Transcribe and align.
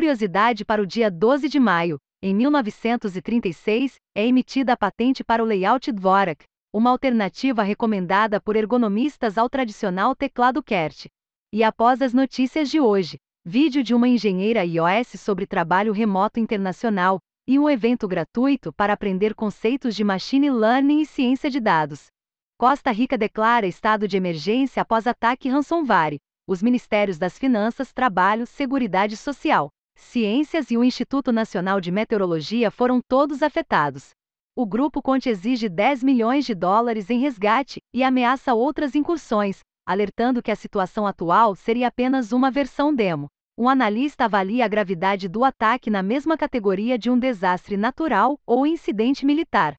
curiosidade 0.00 0.64
para 0.64 0.80
o 0.80 0.86
dia 0.86 1.10
12 1.10 1.46
de 1.46 1.60
maio, 1.60 1.98
em 2.22 2.34
1936, 2.34 3.96
é 4.16 4.26
emitida 4.26 4.72
a 4.72 4.76
patente 4.76 5.22
para 5.22 5.42
o 5.42 5.46
layout 5.46 5.92
Dvorak, 5.92 6.42
uma 6.72 6.88
alternativa 6.88 7.62
recomendada 7.62 8.40
por 8.40 8.56
ergonomistas 8.56 9.36
ao 9.36 9.46
tradicional 9.50 10.16
teclado 10.16 10.62
QWERTY. 10.62 11.10
E 11.52 11.62
após 11.62 12.00
as 12.00 12.14
notícias 12.14 12.70
de 12.70 12.80
hoje, 12.80 13.18
vídeo 13.44 13.82
de 13.82 13.94
uma 13.94 14.08
engenheira 14.08 14.64
iOS 14.64 15.20
sobre 15.20 15.46
trabalho 15.46 15.92
remoto 15.92 16.40
internacional 16.40 17.18
e 17.46 17.58
um 17.58 17.68
evento 17.68 18.08
gratuito 18.08 18.72
para 18.72 18.94
aprender 18.94 19.34
conceitos 19.34 19.94
de 19.94 20.02
machine 20.02 20.50
learning 20.50 21.02
e 21.02 21.04
ciência 21.04 21.50
de 21.50 21.60
dados. 21.60 22.06
Costa 22.58 22.90
Rica 22.90 23.18
declara 23.18 23.66
estado 23.66 24.08
de 24.08 24.16
emergência 24.16 24.80
após 24.80 25.06
ataque 25.06 25.50
ransomware. 25.50 26.16
Os 26.48 26.62
Ministérios 26.62 27.18
das 27.18 27.38
Finanças, 27.38 27.92
Trabalho, 27.92 28.46
Seguridade 28.46 29.14
Social, 29.14 29.70
Ciências 30.00 30.72
e 30.72 30.76
o 30.76 30.82
Instituto 30.82 31.30
Nacional 31.30 31.80
de 31.80 31.92
Meteorologia 31.92 32.70
foram 32.70 33.00
todos 33.00 33.44
afetados. 33.44 34.10
O 34.56 34.66
grupo 34.66 35.00
Conte 35.00 35.28
exige 35.28 35.68
10 35.68 36.02
milhões 36.02 36.44
de 36.44 36.52
dólares 36.52 37.10
em 37.10 37.20
resgate 37.20 37.80
e 37.94 38.02
ameaça 38.02 38.52
outras 38.52 38.96
incursões, 38.96 39.60
alertando 39.86 40.42
que 40.42 40.50
a 40.50 40.56
situação 40.56 41.06
atual 41.06 41.54
seria 41.54 41.86
apenas 41.86 42.32
uma 42.32 42.50
versão 42.50 42.92
demo. 42.92 43.28
Um 43.56 43.68
analista 43.68 44.24
avalia 44.24 44.64
a 44.64 44.68
gravidade 44.68 45.28
do 45.28 45.44
ataque 45.44 45.90
na 45.90 46.02
mesma 46.02 46.36
categoria 46.36 46.98
de 46.98 47.08
um 47.08 47.18
desastre 47.18 47.76
natural 47.76 48.36
ou 48.44 48.66
incidente 48.66 49.24
militar. 49.24 49.76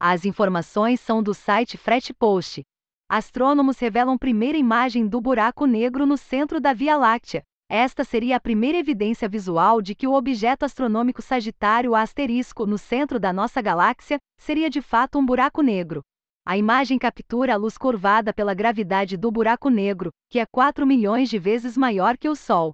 As 0.00 0.24
informações 0.24 1.00
são 1.00 1.22
do 1.22 1.34
site 1.34 1.76
FretPost. 1.76 2.62
Astrônomos 3.10 3.78
revelam 3.78 4.16
primeira 4.16 4.56
imagem 4.56 5.06
do 5.06 5.20
buraco 5.20 5.66
negro 5.66 6.06
no 6.06 6.16
centro 6.16 6.60
da 6.60 6.72
Via 6.72 6.96
Láctea. 6.96 7.42
Esta 7.68 8.04
seria 8.04 8.36
a 8.36 8.40
primeira 8.40 8.78
evidência 8.78 9.28
visual 9.28 9.82
de 9.82 9.92
que 9.92 10.06
o 10.06 10.14
objeto 10.14 10.64
astronômico 10.64 11.20
Sagitário 11.20 11.96
asterisco 11.96 12.64
no 12.64 12.78
centro 12.78 13.18
da 13.18 13.32
nossa 13.32 13.60
galáxia 13.60 14.18
seria 14.38 14.70
de 14.70 14.80
fato 14.80 15.18
um 15.18 15.26
buraco 15.26 15.62
negro. 15.62 16.00
A 16.46 16.56
imagem 16.56 16.96
captura 16.96 17.54
a 17.54 17.56
luz 17.56 17.76
curvada 17.76 18.32
pela 18.32 18.54
gravidade 18.54 19.16
do 19.16 19.32
buraco 19.32 19.68
negro, 19.68 20.12
que 20.30 20.38
é 20.38 20.46
4 20.46 20.86
milhões 20.86 21.28
de 21.28 21.40
vezes 21.40 21.76
maior 21.76 22.16
que 22.16 22.28
o 22.28 22.36
Sol. 22.36 22.72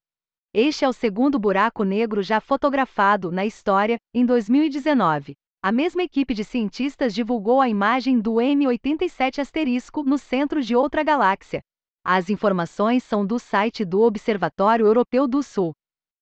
Este 0.52 0.84
é 0.84 0.88
o 0.88 0.92
segundo 0.92 1.38
buraco 1.38 1.84
negro 1.84 2.22
já 2.22 2.38
fotografado 2.38 3.32
na 3.32 3.46
história, 3.46 3.96
em 4.12 4.26
2019. 4.26 5.32
A 5.62 5.72
mesma 5.72 6.02
equipe 6.02 6.34
de 6.34 6.44
cientistas 6.44 7.14
divulgou 7.14 7.62
a 7.62 7.68
imagem 7.68 8.20
do 8.20 8.34
M87 8.34 9.38
asterisco 9.38 10.02
no 10.02 10.18
centro 10.18 10.60
de 10.60 10.76
outra 10.76 11.02
galáxia, 11.02 11.62
as 12.04 12.28
informações 12.28 13.04
são 13.04 13.24
do 13.24 13.38
site 13.38 13.84
do 13.84 14.00
Observatório 14.00 14.86
Europeu 14.86 15.28
do 15.28 15.40
Sul. 15.40 15.72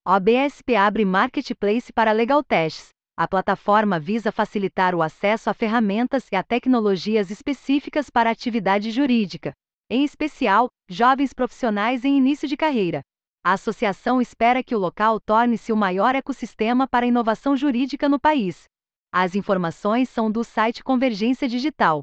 OBSP 0.07 0.77
abre 0.77 1.07
marketplace 1.07 1.91
para 1.93 2.13
legal 2.13 2.45
tests. 2.45 2.91
A 3.17 3.27
plataforma 3.27 3.99
visa 3.99 4.31
facilitar 4.31 4.95
o 4.95 5.03
acesso 5.03 5.49
a 5.49 5.55
ferramentas 5.55 6.27
e 6.31 6.37
a 6.37 6.43
tecnologias 6.43 7.31
específicas 7.31 8.11
para 8.11 8.29
a 8.29 8.33
atividade 8.33 8.91
jurídica, 8.91 9.53
em 9.89 10.05
especial, 10.05 10.69
jovens 10.89 11.33
profissionais 11.33 12.05
em 12.05 12.17
início 12.17 12.47
de 12.47 12.57
carreira. 12.57 13.01
A 13.43 13.55
associação 13.55 14.21
espera 14.21 14.63
que 14.63 14.75
o 14.75 14.79
local 14.79 15.19
torne-se 15.19 15.73
o 15.73 15.77
maior 15.77 16.15
ecossistema 16.15 16.87
para 16.87 17.07
inovação 17.07 17.57
jurídica 17.57 18.07
no 18.07 18.21
país. 18.21 18.65
As 19.11 19.35
informações 19.35 20.11
são 20.11 20.31
do 20.31 20.45
site 20.45 20.85
Convergência 20.85 21.49
Digital. 21.49 22.03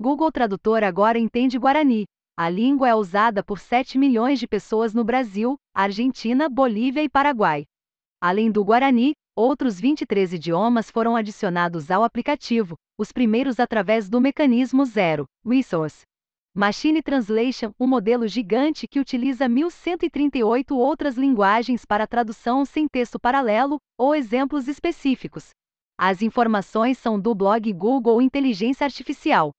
Google 0.00 0.32
Tradutor 0.32 0.82
agora 0.82 1.18
entende 1.18 1.58
Guarani. 1.58 2.04
A 2.40 2.48
língua 2.48 2.88
é 2.88 2.94
usada 2.94 3.42
por 3.42 3.58
7 3.58 3.98
milhões 3.98 4.38
de 4.38 4.46
pessoas 4.46 4.94
no 4.94 5.02
Brasil, 5.02 5.56
Argentina, 5.74 6.48
Bolívia 6.48 7.02
e 7.02 7.08
Paraguai. 7.08 7.64
Além 8.22 8.48
do 8.48 8.64
Guarani, 8.64 9.14
outros 9.34 9.80
23 9.80 10.34
idiomas 10.34 10.88
foram 10.88 11.16
adicionados 11.16 11.90
ao 11.90 12.04
aplicativo, 12.04 12.76
os 12.96 13.10
primeiros 13.10 13.58
através 13.58 14.08
do 14.08 14.20
mecanismo 14.20 14.84
Zero 14.84 15.24
Resource. 15.44 16.02
Machine 16.54 17.02
Translation, 17.02 17.72
um 17.76 17.88
modelo 17.88 18.28
gigante 18.28 18.86
que 18.86 19.00
utiliza 19.00 19.48
1138 19.48 20.78
outras 20.78 21.16
linguagens 21.16 21.84
para 21.84 22.06
tradução 22.06 22.64
sem 22.64 22.86
texto 22.86 23.18
paralelo 23.18 23.78
ou 23.98 24.14
exemplos 24.14 24.68
específicos. 24.68 25.48
As 25.98 26.22
informações 26.22 26.98
são 26.98 27.18
do 27.18 27.34
blog 27.34 27.72
Google 27.72 28.22
Inteligência 28.22 28.84
Artificial. 28.84 29.50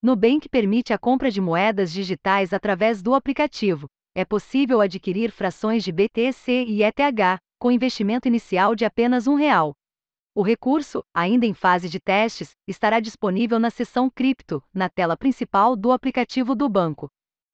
Nubank 0.00 0.48
permite 0.48 0.92
a 0.92 0.98
compra 0.98 1.28
de 1.28 1.40
moedas 1.40 1.90
digitais 1.92 2.52
através 2.52 3.02
do 3.02 3.14
aplicativo. 3.14 3.88
É 4.14 4.24
possível 4.24 4.80
adquirir 4.80 5.32
frações 5.32 5.82
de 5.82 5.90
BTC 5.90 6.66
e 6.68 6.84
ETH, 6.84 7.40
com 7.58 7.72
investimento 7.72 8.28
inicial 8.28 8.76
de 8.76 8.84
apenas 8.84 9.26
um 9.26 9.34
real. 9.34 9.74
O 10.36 10.42
recurso, 10.42 11.02
ainda 11.12 11.46
em 11.46 11.52
fase 11.52 11.88
de 11.88 11.98
testes, 11.98 12.52
estará 12.64 13.00
disponível 13.00 13.58
na 13.58 13.70
seção 13.70 14.08
Cripto, 14.08 14.62
na 14.72 14.88
tela 14.88 15.16
principal 15.16 15.74
do 15.74 15.90
aplicativo 15.90 16.54
do 16.54 16.68
banco. 16.68 17.08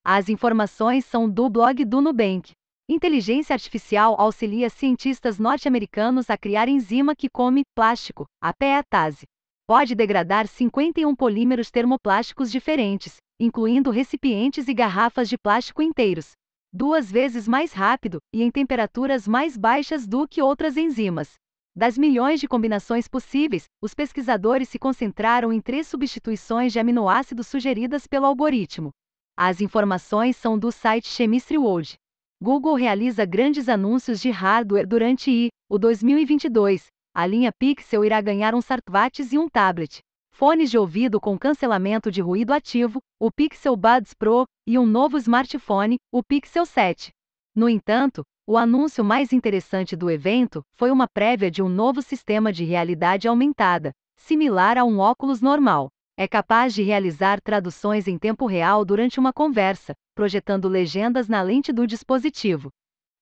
As 0.04 0.28
informações 0.28 1.06
são 1.06 1.30
do 1.30 1.48
blog 1.48 1.82
do 1.82 2.02
Nubank. 2.02 2.52
Inteligência 2.86 3.54
artificial 3.54 4.20
auxilia 4.20 4.68
cientistas 4.68 5.38
norte-americanos 5.38 6.28
a 6.28 6.36
criar 6.36 6.68
enzima 6.68 7.16
que 7.16 7.30
come 7.30 7.62
plástico, 7.74 8.26
a 8.38 8.52
PETase 8.52 9.24
pode 9.66 9.94
degradar 9.94 10.46
51 10.46 11.14
polímeros 11.14 11.70
termoplásticos 11.70 12.50
diferentes, 12.50 13.16
incluindo 13.40 13.90
recipientes 13.90 14.68
e 14.68 14.74
garrafas 14.74 15.28
de 15.28 15.38
plástico 15.38 15.82
inteiros, 15.82 16.32
duas 16.72 17.10
vezes 17.10 17.48
mais 17.48 17.72
rápido 17.72 18.18
e 18.32 18.42
em 18.42 18.50
temperaturas 18.50 19.26
mais 19.26 19.56
baixas 19.56 20.06
do 20.06 20.26
que 20.28 20.42
outras 20.42 20.76
enzimas. 20.76 21.34
Das 21.76 21.98
milhões 21.98 22.40
de 22.40 22.46
combinações 22.46 23.08
possíveis, 23.08 23.64
os 23.82 23.94
pesquisadores 23.94 24.68
se 24.68 24.78
concentraram 24.78 25.52
em 25.52 25.60
três 25.60 25.88
substituições 25.88 26.72
de 26.72 26.78
aminoácidos 26.78 27.46
sugeridas 27.46 28.06
pelo 28.06 28.26
algoritmo. 28.26 28.90
As 29.36 29.60
informações 29.60 30.36
são 30.36 30.56
do 30.58 30.70
site 30.70 31.08
Chemistry 31.08 31.58
World. 31.58 31.94
Google 32.40 32.74
realiza 32.74 33.24
grandes 33.24 33.68
anúncios 33.68 34.20
de 34.20 34.30
hardware 34.30 34.86
durante 34.86 35.30
I, 35.30 35.48
o 35.68 35.78
2022, 35.78 36.86
a 37.14 37.24
linha 37.24 37.52
Pixel 37.52 38.04
irá 38.04 38.20
ganhar 38.20 38.56
um 38.56 38.60
Sartvates 38.60 39.32
e 39.32 39.38
um 39.38 39.48
tablet, 39.48 40.00
fones 40.32 40.68
de 40.68 40.76
ouvido 40.76 41.20
com 41.20 41.38
cancelamento 41.38 42.10
de 42.10 42.20
ruído 42.20 42.52
ativo, 42.52 43.00
o 43.20 43.30
Pixel 43.30 43.76
Buds 43.76 44.12
Pro 44.14 44.44
e 44.66 44.76
um 44.76 44.84
novo 44.84 45.16
smartphone, 45.16 45.96
o 46.12 46.24
Pixel 46.24 46.66
7. 46.66 47.12
No 47.54 47.68
entanto, 47.68 48.24
o 48.44 48.58
anúncio 48.58 49.04
mais 49.04 49.32
interessante 49.32 49.94
do 49.94 50.10
evento 50.10 50.60
foi 50.72 50.90
uma 50.90 51.06
prévia 51.06 51.48
de 51.52 51.62
um 51.62 51.68
novo 51.68 52.02
sistema 52.02 52.52
de 52.52 52.64
realidade 52.64 53.28
aumentada, 53.28 53.92
similar 54.16 54.76
a 54.76 54.84
um 54.84 54.98
óculos 54.98 55.40
normal. 55.40 55.90
É 56.18 56.26
capaz 56.26 56.74
de 56.74 56.82
realizar 56.82 57.40
traduções 57.40 58.08
em 58.08 58.18
tempo 58.18 58.44
real 58.44 58.84
durante 58.84 59.20
uma 59.20 59.32
conversa, 59.32 59.94
projetando 60.16 60.68
legendas 60.68 61.28
na 61.28 61.42
lente 61.42 61.72
do 61.72 61.86
dispositivo. 61.86 62.70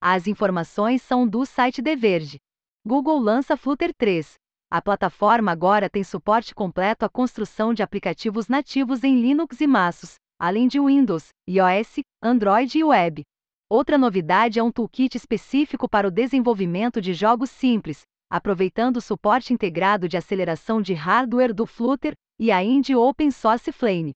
As 0.01 0.27
informações 0.27 1.03
são 1.03 1.29
do 1.29 1.45
site 1.45 1.83
The 1.83 1.95
Verge. 1.95 2.39
Google 2.85 3.21
lança 3.21 3.57
Flutter 3.57 3.95
3. 3.95 4.35
A 4.69 4.83
plataforma 4.83 5.53
agora 5.53 5.89
tem 5.89 6.03
suporte 6.03 6.53
completo 6.53 7.05
à 7.05 7.09
construção 7.09 7.73
de 7.73 7.81
aplicativos 7.81 8.49
nativos 8.49 9.05
em 9.05 9.21
Linux 9.21 9.61
e 9.61 9.69
MASUS, 9.69 10.17
além 10.37 10.67
de 10.67 10.81
Windows, 10.81 11.29
iOS, 11.49 12.01
Android 12.21 12.77
e 12.77 12.83
Web. 12.83 13.23
Outra 13.71 13.97
novidade 13.97 14.59
é 14.59 14.63
um 14.65 14.73
toolkit 14.73 15.17
específico 15.17 15.89
para 15.89 16.09
o 16.09 16.11
desenvolvimento 16.11 17.01
de 17.01 17.15
jogos 17.15 17.51
simples, 17.51 18.01
aproveitando 18.29 18.97
o 18.97 19.01
suporte 19.01 19.53
integrado 19.53 20.09
de 20.09 20.17
aceleração 20.17 20.83
de 20.83 20.93
hardware 20.93 21.55
do 21.55 21.67
Flutter 21.67 22.15
e 22.37 22.51
a 22.51 22.65
Indie 22.65 22.97
Open 22.97 23.31
Source 23.31 23.71
Flame. 23.71 24.11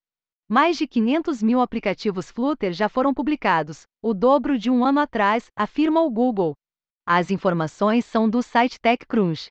Mais 0.51 0.77
de 0.77 0.89
500 0.89 1.41
mil 1.41 1.61
aplicativos 1.61 2.33
Flutter 2.33 2.73
já 2.73 2.89
foram 2.89 3.15
publicados, 3.15 3.83
o 4.03 4.13
dobro 4.13 4.59
de 4.59 4.69
um 4.69 4.85
ano 4.85 4.99
atrás, 4.99 5.47
afirma 5.57 6.01
o 6.03 6.11
Google. 6.11 6.55
As 7.09 7.31
informações 7.31 8.05
são 8.05 8.29
do 8.29 8.43
site 8.43 8.81
TechCrunch. 8.81 9.47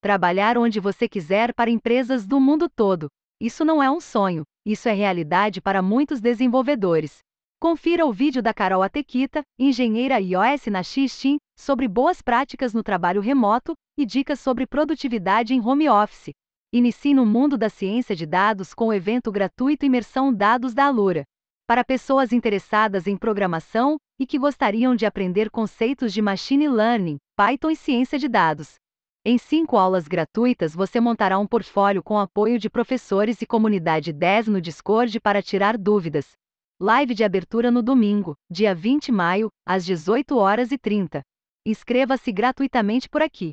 Trabalhar 0.00 0.56
onde 0.56 0.78
você 0.78 1.08
quiser 1.08 1.52
para 1.52 1.68
empresas 1.68 2.24
do 2.24 2.38
mundo 2.38 2.68
todo. 2.68 3.08
Isso 3.40 3.64
não 3.64 3.82
é 3.82 3.90
um 3.90 4.00
sonho, 4.00 4.44
isso 4.64 4.88
é 4.88 4.92
realidade 4.92 5.60
para 5.60 5.82
muitos 5.82 6.20
desenvolvedores. 6.20 7.18
Confira 7.60 8.06
o 8.06 8.12
vídeo 8.12 8.40
da 8.40 8.54
Carol 8.54 8.80
Atequita, 8.80 9.42
engenheira 9.58 10.20
iOS 10.20 10.66
na 10.66 10.84
Xteam, 10.84 11.36
sobre 11.58 11.88
boas 11.88 12.22
práticas 12.22 12.72
no 12.72 12.82
trabalho 12.82 13.20
remoto 13.20 13.74
e 13.98 14.06
dicas 14.06 14.38
sobre 14.38 14.64
produtividade 14.64 15.52
em 15.52 15.60
home 15.60 15.88
office. 15.88 16.30
Inicie 16.72 17.12
no 17.12 17.26
mundo 17.26 17.58
da 17.58 17.68
ciência 17.68 18.14
de 18.14 18.24
dados 18.24 18.72
com 18.72 18.86
o 18.86 18.92
evento 18.92 19.32
gratuito 19.32 19.84
Imersão 19.84 20.32
Dados 20.32 20.72
da 20.72 20.86
Alura 20.86 21.24
para 21.70 21.84
pessoas 21.84 22.32
interessadas 22.32 23.06
em 23.06 23.16
programação 23.16 23.96
e 24.18 24.26
que 24.26 24.40
gostariam 24.40 24.96
de 24.96 25.06
aprender 25.06 25.48
conceitos 25.48 26.12
de 26.12 26.20
machine 26.20 26.68
learning, 26.68 27.16
Python 27.36 27.70
e 27.70 27.76
ciência 27.76 28.18
de 28.18 28.26
dados. 28.26 28.74
Em 29.24 29.38
cinco 29.38 29.76
aulas 29.76 30.08
gratuitas, 30.08 30.74
você 30.74 30.98
montará 30.98 31.38
um 31.38 31.46
portfólio 31.46 32.02
com 32.02 32.18
apoio 32.18 32.58
de 32.58 32.68
professores 32.68 33.40
e 33.40 33.46
comunidade 33.46 34.12
10 34.12 34.48
no 34.48 34.60
Discord 34.60 35.20
para 35.20 35.40
tirar 35.40 35.78
dúvidas. 35.78 36.32
Live 36.80 37.14
de 37.14 37.22
abertura 37.22 37.70
no 37.70 37.84
domingo, 37.84 38.34
dia 38.50 38.74
20 38.74 39.04
de 39.04 39.12
maio, 39.12 39.48
às 39.64 39.84
18 39.84 40.36
horas 40.36 40.72
e 40.72 40.76
30. 40.76 41.22
Inscreva-se 41.64 42.32
gratuitamente 42.32 43.08
por 43.08 43.22
aqui. 43.22 43.52